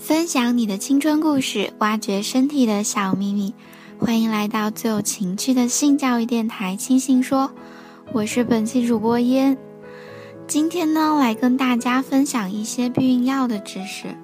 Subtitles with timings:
[0.00, 3.52] 分享你的青春故事，挖掘身体的小秘密。
[3.98, 7.44] 欢迎来到最有情趣的性教育电台《清新说》，
[8.14, 9.58] 我是本期主播烟。
[10.46, 14.16] 今天呢，来跟大家分享一些避孕药的知识。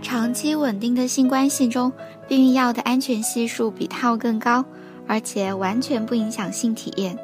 [0.00, 1.92] 长期稳定的性关系中，
[2.26, 4.64] 避孕药的安全系数比套更高，
[5.06, 7.18] 而且完全不影响性体验。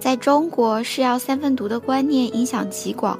[0.00, 3.18] 在中国，是药三分毒的观念影响极广。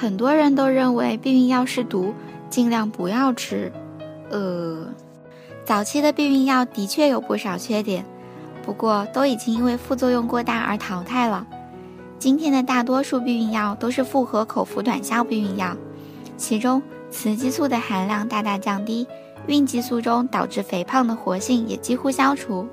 [0.00, 2.14] 很多人都认为避孕药是毒，
[2.48, 3.70] 尽量不要吃。
[4.30, 4.86] 呃，
[5.62, 8.02] 早期的避孕药的确有不少缺点，
[8.64, 11.46] 不过都已经因为副作用过大而淘汰了。
[12.18, 15.76] 今天的大多数避孕药都是复合口服短效避孕药，
[16.38, 19.06] 其中雌激素的含量大大降低，
[19.48, 22.66] 孕激素中导致肥胖的活性也几乎消除。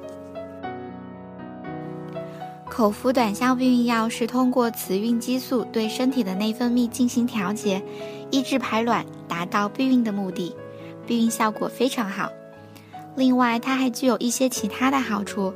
[2.77, 7.81] 口服短效避孕药是通过雌孕激素对身体的内分泌进行调节，
[8.30, 10.55] 抑制排卵，达到避孕的目的，
[11.07, 12.29] 避孕效果非常好。
[13.16, 15.51] 另外，它还具有一些其他的好处，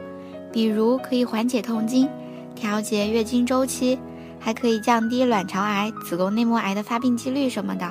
[0.52, 2.10] 比如可以缓解痛经，
[2.56, 4.00] 调节月经周期，
[4.40, 7.88] 还可以降低卵巢癌、子宫内膜癌的发病几率什么的。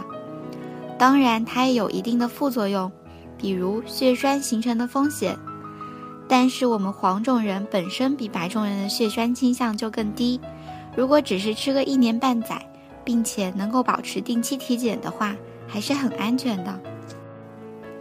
[0.98, 2.90] 当然，它也有一定的副作用，
[3.38, 5.38] 比如血栓形成的风险。
[6.32, 10.40] 但是我们黄种人本身比白种人的血栓倾向就更低，
[10.94, 12.64] 如果只是吃个一年半载，
[13.02, 15.34] 并且能够保持定期体检的话，
[15.66, 16.80] 还是很安全的。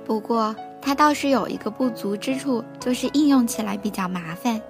[0.06, 4.62] 不过它倒是有一个不足之处，就是应用起来比较麻烦。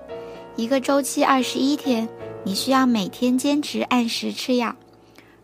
[0.55, 2.07] 一个周期二十一天，
[2.45, 4.73] 你需要每天坚持按时吃药，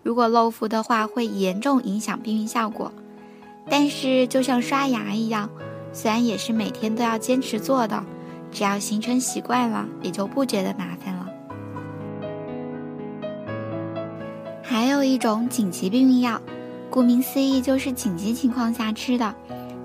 [0.03, 2.93] 如果漏服的话，会严重影响避孕效果。
[3.69, 5.49] 但是就像刷牙一样。
[5.95, 8.03] 虽然也是每天都要坚持做的，
[8.51, 11.25] 只要形成习惯了，也就不觉得麻烦了。
[14.61, 16.41] 还有一种紧急避孕药，
[16.89, 19.33] 顾名思义就是紧急情况下吃的，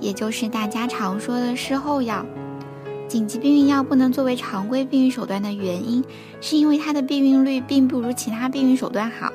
[0.01, 2.27] 也就是大家常说的事后药。
[3.07, 6.05] 紧急避孕药不能作为常规避孕手段的原因，
[6.41, 9.33] 是因为它的避孕率并不如其他避孕手段好，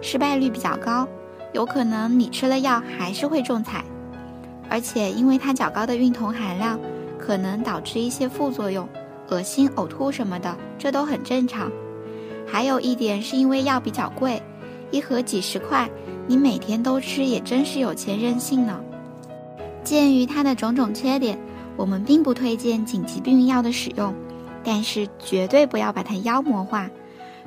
[0.00, 1.06] 失败率比较高，
[1.52, 3.84] 有可能你吃了药还是会中彩。
[4.68, 6.78] 而且，因为它较高的孕酮含量，
[7.18, 8.88] 可能导致一些副作用，
[9.28, 11.70] 恶心、呕吐什么的，这都很正常。
[12.46, 14.42] 还有一点是因为药比较贵，
[14.90, 15.88] 一盒几十块，
[16.26, 18.80] 你每天都吃也真是有钱任性呢。
[19.82, 21.38] 鉴于它的种种缺点，
[21.76, 24.14] 我们并不推荐紧急避孕药的使用，
[24.62, 26.88] 但是绝对不要把它妖魔化。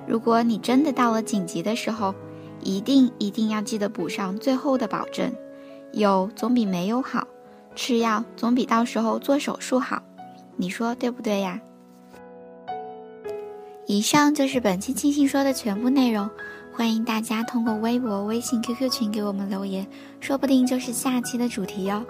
[0.07, 2.13] 如果你真的到了紧急的时候，
[2.61, 5.31] 一定一定要记得补上最后的保证。
[5.91, 7.27] 有总比没有好，
[7.75, 10.01] 吃药总比到时候做手术好，
[10.55, 11.59] 你说对不对呀？
[13.85, 16.29] 以上就是本期星星说的全部内容，
[16.73, 19.87] 欢迎大家通过微博、微信、QQ 群给我们留言，
[20.19, 22.03] 说不定就是下期的主题哟。